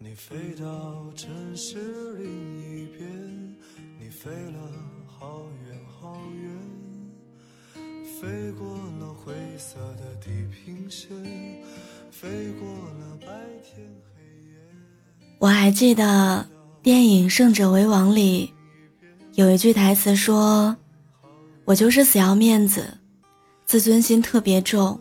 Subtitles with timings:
[0.00, 1.76] 你飞到城市
[2.18, 3.56] 另一边，
[4.00, 4.60] 你飞了
[5.04, 11.10] 好远好远，飞过了灰色的地平线，
[12.12, 12.28] 飞
[12.60, 13.26] 过了白
[13.64, 13.84] 天
[14.14, 14.56] 黑夜。
[15.40, 16.46] 我还记得
[16.80, 18.54] 电影《胜者为王》里
[19.34, 20.76] 有一句台词说
[21.66, 22.86] ：“我就是死要面子，
[23.66, 25.00] 自尊心特别重。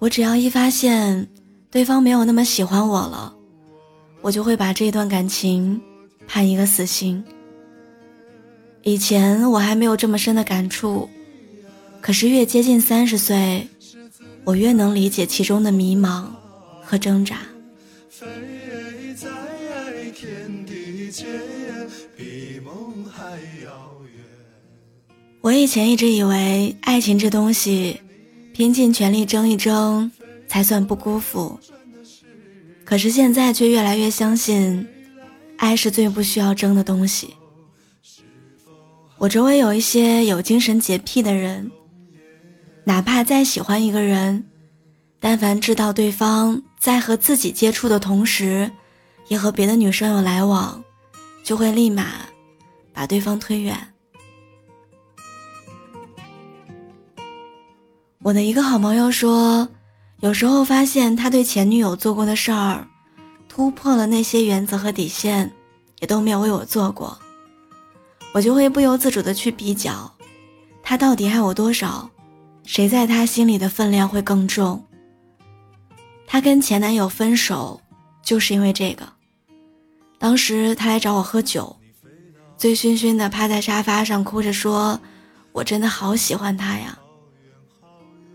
[0.00, 1.28] 我只要一发现
[1.70, 3.33] 对方没有那么喜欢我了，
[4.24, 5.78] 我就会把这段感情
[6.26, 7.22] 判一个死刑。”
[8.82, 11.08] 以前我还没有这么深的感触，
[12.00, 13.68] 可是越接近三十岁，
[14.44, 16.24] 我越能理解其中的迷茫
[16.82, 17.38] 和挣扎。
[25.42, 28.00] 我以前一直以为爱情这东西，
[28.54, 30.10] 拼尽全力争一争
[30.48, 31.58] 才算不辜负。
[32.84, 34.86] 可是现在却越来越相信，
[35.56, 37.34] 爱是最不需要争的东西。
[39.16, 41.70] 我周围有一些有精神洁癖的人，
[42.84, 44.44] 哪怕再喜欢一个人，
[45.18, 48.70] 但凡知道对方在和自己接触的同时，
[49.28, 50.84] 也和别的女生有来往，
[51.42, 52.06] 就会立马
[52.92, 53.76] 把对方推远。
[58.20, 59.68] 我的一个好朋友说，
[60.24, 62.88] 有时候发现他对前女友做过的事儿，
[63.46, 65.52] 突破了那些原则和底线，
[66.00, 67.18] 也都没有为我做过。
[68.32, 70.10] 我就会不由自主的去比较，
[70.82, 72.08] 他到底爱我多少，
[72.64, 74.82] 谁在他心里的分量会更重。
[76.26, 77.78] 他跟前男友分手，
[78.22, 79.06] 就是因为这个。
[80.18, 81.76] 当时他来找我喝酒，
[82.56, 84.98] 醉醺醺的趴在沙发上哭着说
[85.52, 86.98] ：“我真的好喜欢他呀。”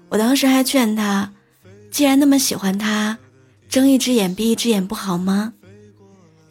[0.08, 1.34] 我当时还劝他，
[1.92, 3.18] 既然那么喜欢他，
[3.68, 5.54] 睁一只眼闭一只眼不好吗？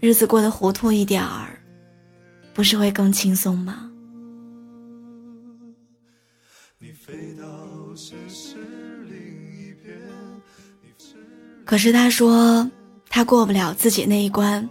[0.00, 1.58] 日子过得糊涂一点儿，
[2.54, 3.90] 不是会更轻松吗？
[11.64, 12.70] 可是他说
[13.08, 14.68] 他过不了自己那一关，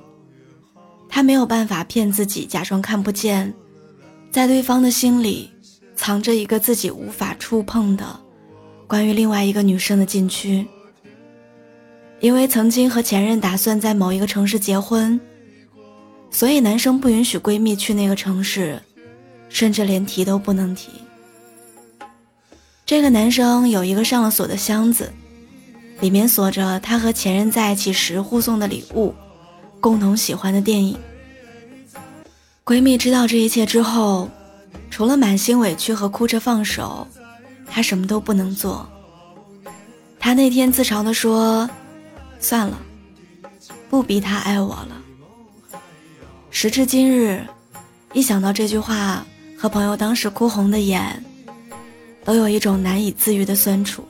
[1.10, 3.54] 他没有办法骗自己，假装看不见，
[4.32, 5.50] 在对方的心里
[5.96, 8.20] 藏着一个自己无法触碰的
[8.88, 10.66] 关于另外一个女生的禁区。
[12.20, 15.20] 因为曾经和前任打算在某一个城市结婚，
[16.32, 18.82] 所以男生不允许闺蜜去那个城市，
[19.50, 20.90] 甚至连提都不能提。
[22.86, 25.12] 这个男生有一个上了锁的箱子。
[26.00, 29.16] 里面锁着他和前任在一起时互送的礼物，
[29.80, 30.96] 共同喜欢的电影。
[32.64, 34.30] 闺蜜知道这一切之后，
[34.92, 37.08] 除了满心委屈和哭着放手，
[37.70, 38.88] 他什么都不能做。
[40.20, 41.70] 他那天自嘲地说
[42.40, 42.80] ：“算了，
[43.90, 45.02] 不逼他爱我了。”
[46.50, 47.46] 时至今日，
[48.14, 49.26] 一想到这句话
[49.58, 51.24] 和朋友当时哭红的眼，
[52.26, 54.04] 都有一种难以自愈的酸楚。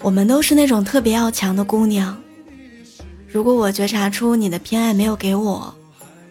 [0.00, 2.16] 我们都是那种特别要强的姑娘。
[3.26, 5.74] 如果我觉察出你的偏爱没有给我，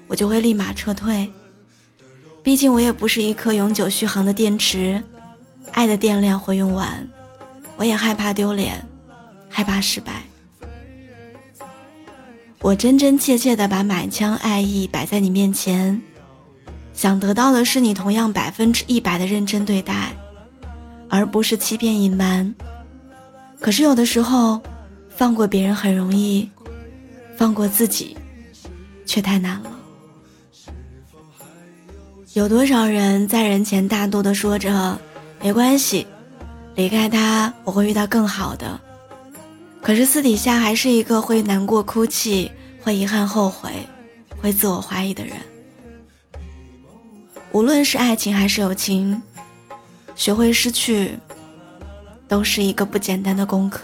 [0.07, 1.29] 我就会立马撤退。
[2.43, 5.01] 毕竟我也不是一颗永久续航的电池，
[5.73, 7.05] 爱的电量会用完，
[7.75, 8.81] 我也害怕丢脸，
[9.49, 10.23] 害怕失败。
[12.59, 16.01] 我真真切切的把满腔爱意摆在你面前，
[16.93, 20.13] 想得到的是你同样百分之一百的认真对待，
[21.09, 22.55] 而不是欺骗隐瞒。
[23.59, 24.61] 可是有的时候，
[25.09, 26.49] 放过别人很容易，
[27.35, 28.15] 放过自己，
[29.05, 29.71] 却太难了。
[32.33, 34.97] 有多少人在人前大度的说着
[35.43, 36.07] “没关系，
[36.75, 38.79] 离开他我会遇到更好的”，
[39.83, 42.49] 可是私底下还是一个会难过、哭泣、
[42.81, 43.69] 会遗憾、后悔、
[44.41, 45.35] 会自我怀疑的人。
[47.51, 49.21] 无论是爱情还是友情，
[50.15, 51.19] 学会失去。
[52.25, 53.81] 都是一个不简单的功课。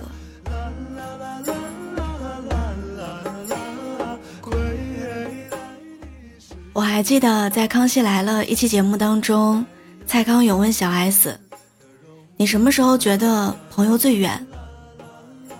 [6.73, 9.63] 我还记得在《康熙来了》一期节目当中，
[10.07, 11.37] 蔡康永问小 S：“
[12.39, 14.47] 你什么时候觉得朋友最远？”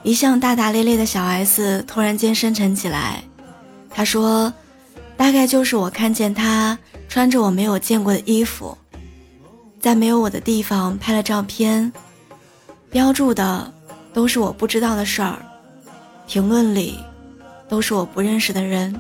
[0.02, 3.22] 一向大大咧咧的小 S 突然间深沉起来，
[3.90, 4.52] 他说
[5.18, 6.80] ：“大概就是我看见他
[7.10, 8.78] 穿着我没有见过的衣服，
[9.78, 11.92] 在没有我的地方拍了照片，
[12.90, 13.74] 标注的
[14.14, 15.38] 都是我不知道的事儿，
[16.28, 16.98] 评论里
[17.68, 18.98] 都是我不认识的人。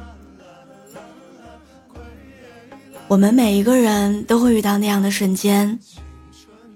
[3.07, 5.79] 我们每一个人都会遇到那样的瞬间，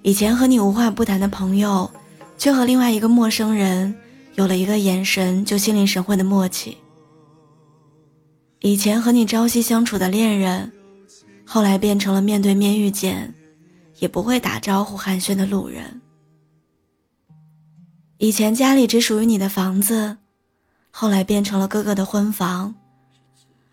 [0.03, 1.89] 以前和你无话不谈的朋友，
[2.37, 3.93] 却和另外一个陌生人。”
[4.35, 6.75] 有了一个眼神就心领神会的默契。
[8.61, 10.71] 以前和你朝夕相处的恋人，
[11.45, 13.31] 后来变成了面对面遇见，
[13.99, 16.01] 也不会打招呼寒暄的路人。
[18.17, 20.17] 以前家里只属于你的房子，
[20.89, 22.73] 后来变成了哥哥的婚房，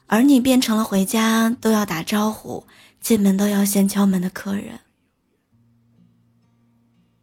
[0.09, 2.63] 而你变成了回家都要打招呼、
[3.01, 4.79] 进门都要先敲门的客人。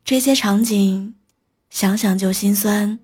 [0.08, 1.14] 这些场景，
[1.70, 2.98] 想想就心酸。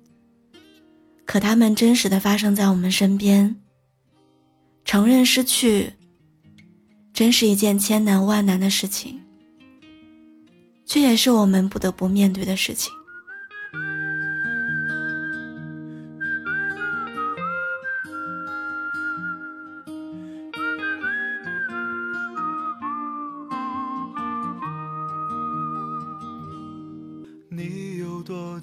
[1.26, 3.54] 可他们真实的发生在我们身边。
[4.86, 5.92] 承认失去，
[7.14, 9.20] 真是一件千难万难的事情，
[10.86, 12.90] 却也是我们不得不面对的事情。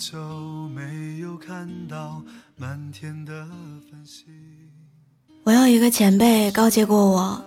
[0.01, 0.19] 久
[0.69, 2.23] 没有看到？
[2.57, 3.47] 满天的
[3.91, 4.25] 繁星
[5.45, 7.45] 我有一个前辈告诫过我，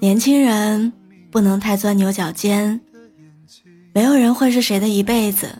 [0.00, 0.90] 年轻人
[1.30, 2.80] 不能太钻牛角尖。
[3.92, 5.50] 没有人会是谁的一辈子，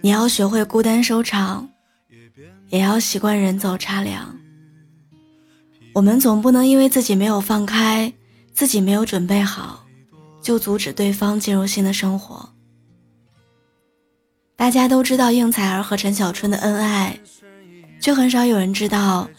[0.00, 1.68] 你要学会孤单收场，
[2.70, 4.34] 也要习惯人走茶凉。
[5.92, 8.10] 我们总不能因为自己没有放开，
[8.54, 9.84] 自己没有准备好，
[10.40, 12.48] 就阻止对方进入新的生活。
[14.58, 17.16] 大家都知道应采儿和陈小春的恩爱。
[18.00, 19.30] 却很少有人知道，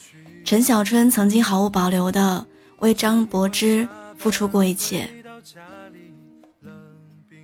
[0.45, 2.45] 陈小春曾经毫无保留的
[2.79, 3.85] 为张柏芝
[4.17, 5.09] 付出过一切。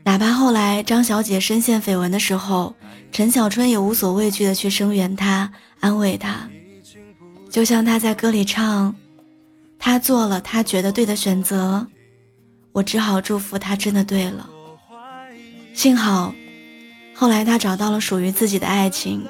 [0.05, 2.73] 哪怕后来张小姐深陷绯闻的时候，
[3.11, 5.51] 陈小春也无所畏惧的去声援她、
[5.81, 6.47] 安慰她。
[7.49, 8.95] 就像他在歌里唱
[9.77, 11.85] ：“他做了他觉得对的选择，
[12.71, 14.49] 我只好祝福他真的对了。
[15.73, 16.33] 幸好，
[17.15, 19.25] 后来他找到了属于自己的爱情。”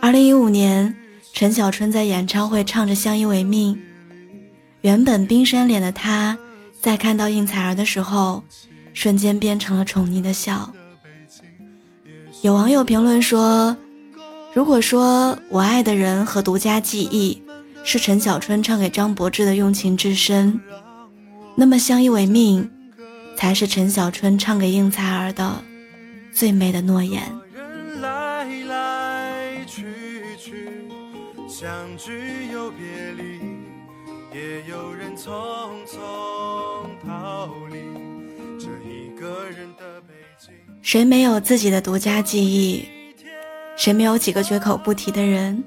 [0.00, 0.94] 二零一五年，
[1.32, 3.74] 陈小春在演唱会唱着《相依为命》，
[4.80, 6.36] 原本冰山脸的他，
[6.80, 8.42] 在看到应采儿的时候，
[8.92, 10.72] 瞬间变成了宠溺的笑。
[12.42, 13.76] 有网友评论说
[14.52, 17.40] ：“如果说我爱的人和独家记忆
[17.84, 20.60] 是陈小春唱给张柏芝的用情至深，
[21.54, 22.68] 那么《相依为命》
[23.38, 25.62] 才是陈小春唱给应采儿的
[26.32, 27.22] 最美的诺言。”
[31.48, 33.38] 相聚又别离，
[34.34, 35.30] 也有人匆
[35.86, 35.96] 匆
[37.06, 37.78] 逃离。
[38.58, 40.52] 这一个人的北京。
[40.80, 42.84] 谁没有自己的独家记忆？
[43.76, 45.62] 谁没有几个绝口不提的人？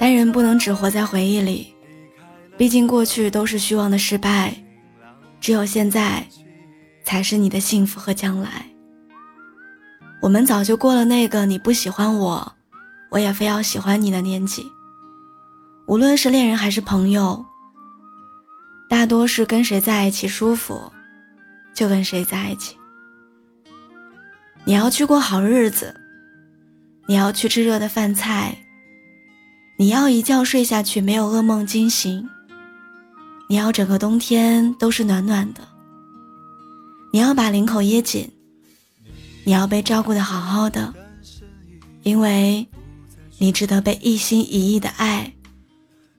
[0.00, 1.72] 但人不能只活在回忆里，
[2.56, 4.52] 毕竟过去都是虚妄的失败，
[5.40, 6.26] 只有现在，
[7.04, 8.66] 才是你的幸福和将来。
[10.20, 12.52] 我们早就过了那个你不喜欢我。
[13.10, 14.70] 我也非要喜欢你的年纪。
[15.86, 17.42] 无论是恋人还是朋友，
[18.86, 20.92] 大多是跟谁在一起舒服，
[21.72, 22.76] 就跟谁在一起。
[24.64, 25.94] 你要去过好日子，
[27.06, 28.54] 你要去吃热的饭菜，
[29.78, 32.28] 你要一觉睡下去没有噩梦惊醒，
[33.48, 35.62] 你要整个冬天都是暖暖的，
[37.10, 38.30] 你要把领口掖紧，
[39.48, 40.92] 你要被照顾的好好的，
[42.02, 42.68] 因为。
[43.40, 45.32] 你值得被一心一意的爱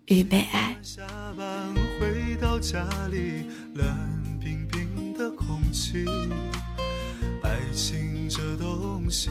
[0.05, 1.01] 与被爱下
[1.37, 3.43] 班回到家里
[3.75, 3.85] 冷
[4.39, 6.05] 冰冰的空气
[7.43, 9.29] 爱情这东西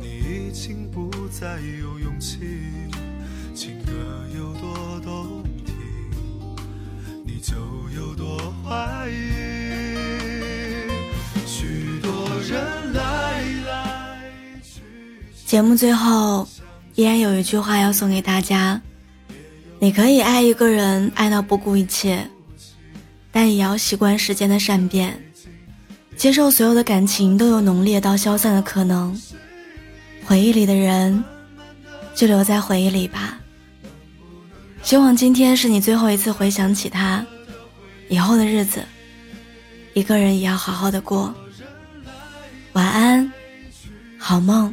[0.00, 2.38] 你已经不再有勇气
[3.54, 3.92] 情歌
[4.34, 5.41] 有多动
[15.52, 16.48] 节目最后，
[16.94, 18.80] 依然有一句话要送给大家：
[19.78, 22.26] 你可以爱一个人，爱到不顾一切，
[23.30, 25.14] 但也要习惯时间的善变，
[26.16, 29.14] 接受所有的感情都有浓烈到消散的可能。
[30.24, 31.22] 回忆里的人，
[32.14, 33.38] 就留在回忆里吧。
[34.82, 37.22] 希望今天是你最后一次回想起他，
[38.08, 38.82] 以后的日子，
[39.92, 41.34] 一个人也要好好的过。
[42.72, 43.30] 晚安，
[44.16, 44.72] 好梦。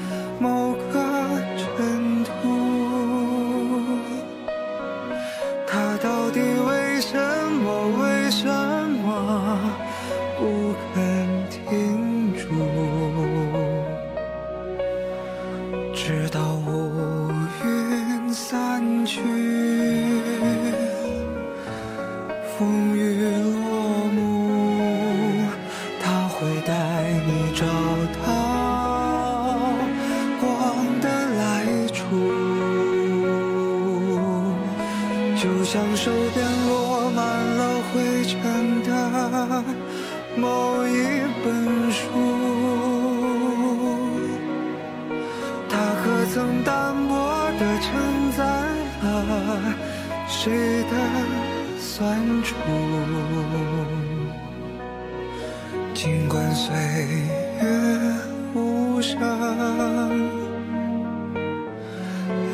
[27.53, 28.27] 找到
[30.39, 31.05] 光的
[31.37, 31.41] 来
[31.93, 31.99] 处，
[35.35, 36.11] 就像手
[56.71, 56.79] 岁
[57.61, 57.67] 月
[58.55, 59.19] 无声，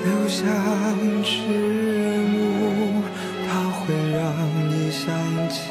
[0.03, 0.41] 留下
[1.23, 1.35] 迟
[2.33, 3.03] 暮，
[3.47, 4.17] 它会让
[4.71, 5.05] 你想
[5.49, 5.69] 起